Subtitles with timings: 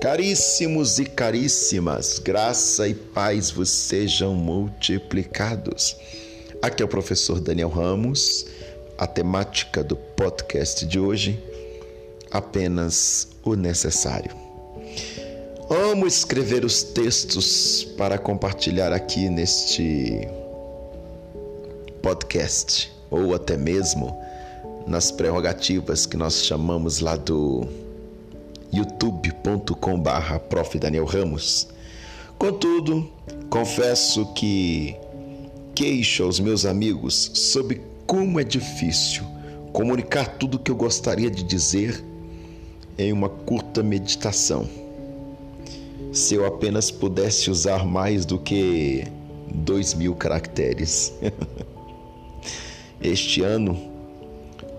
[0.00, 5.94] Caríssimos e caríssimas, graça e paz vos sejam multiplicados.
[6.62, 8.46] Aqui é o professor Daniel Ramos.
[8.96, 11.38] A temática do podcast de hoje:
[12.30, 14.34] apenas o necessário.
[15.68, 20.26] Amo escrever os textos para compartilhar aqui neste
[22.00, 24.18] podcast, ou até mesmo
[24.86, 27.89] nas prerrogativas que nós chamamos lá do
[28.72, 30.78] youtube.com/barra Prof.
[30.78, 31.68] Daniel Ramos.
[32.38, 33.10] Contudo,
[33.48, 34.96] confesso que
[35.74, 39.24] queixo aos meus amigos sobre como é difícil
[39.72, 42.04] comunicar tudo o que eu gostaria de dizer
[42.98, 44.68] em uma curta meditação.
[46.12, 49.04] Se eu apenas pudesse usar mais do que
[49.54, 51.12] dois mil caracteres.
[53.00, 53.78] este ano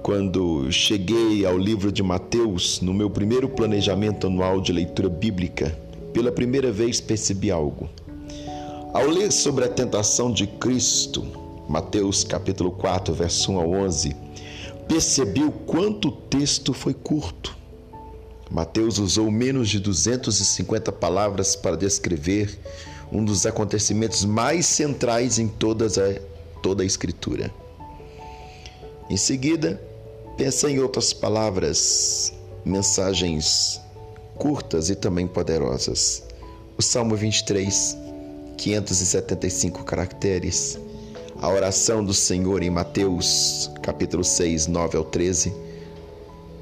[0.01, 5.77] quando cheguei ao livro de Mateus, no meu primeiro planejamento anual de leitura bíblica,
[6.11, 7.87] pela primeira vez percebi algo.
[8.93, 11.25] Ao ler sobre a tentação de Cristo,
[11.69, 14.15] Mateus capítulo 4, verso 1 ao 11,
[14.87, 17.55] percebi o quanto o texto foi curto.
[18.49, 22.59] Mateus usou menos de 250 palavras para descrever
[23.11, 26.15] um dos acontecimentos mais centrais em todas a,
[26.61, 27.53] toda a Escritura.
[29.09, 29.90] Em seguida,
[30.41, 32.33] Pensa em outras palavras,
[32.65, 33.79] mensagens
[34.39, 36.23] curtas e também poderosas.
[36.75, 37.95] O Salmo 23,
[38.57, 40.79] 575 caracteres.
[41.39, 45.53] A oração do Senhor em Mateus, capítulo 6, 9 ao 13,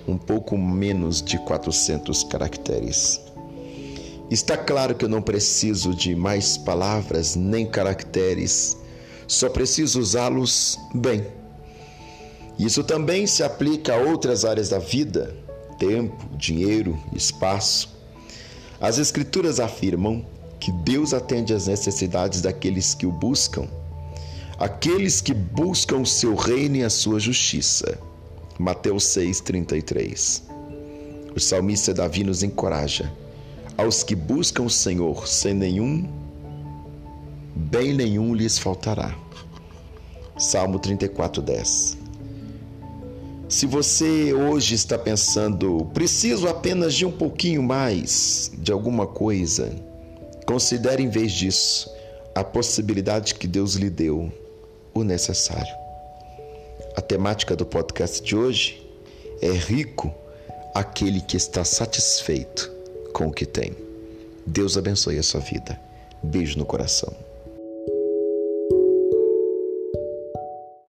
[0.05, 3.21] um pouco menos de 400 caracteres.
[4.29, 8.75] Está claro que eu não preciso de mais palavras nem caracteres,
[9.25, 11.38] só preciso usá-los bem
[12.65, 15.35] isso também se aplica a outras áreas da vida:
[15.77, 17.97] tempo, dinheiro, espaço.
[18.81, 20.25] As Escrituras afirmam
[20.59, 23.67] que Deus atende às necessidades daqueles que o buscam,
[24.57, 27.97] aqueles que buscam o seu reino e a sua justiça.
[28.57, 30.43] Mateus 6,33.
[31.35, 33.11] O salmista Davi nos encoraja:
[33.77, 36.19] aos que buscam o Senhor sem nenhum
[37.59, 39.15] bem nenhum lhes faltará.
[40.37, 41.98] Salmo 34:10.
[43.49, 49.71] Se você hoje está pensando, preciso apenas de um pouquinho mais de alguma coisa,
[50.45, 51.91] considere em vez disso
[52.35, 54.31] a possibilidade que Deus lhe deu,
[54.93, 55.75] o necessário.
[56.95, 58.87] A temática do podcast de hoje
[59.41, 60.13] é rico
[60.75, 62.71] aquele que está satisfeito
[63.13, 63.75] com o que tem.
[64.45, 65.79] Deus abençoe a sua vida.
[66.21, 67.28] Beijo no coração.